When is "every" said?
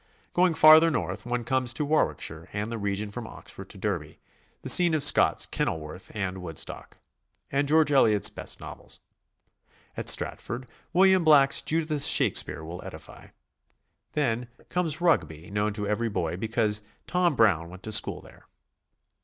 15.87-16.09